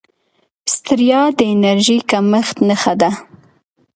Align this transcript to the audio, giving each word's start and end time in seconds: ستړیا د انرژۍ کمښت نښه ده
ستړیا 0.73 1.21
د 1.37 1.39
انرژۍ 1.53 1.99
کمښت 2.09 2.57
نښه 2.67 2.93
ده 3.01 3.11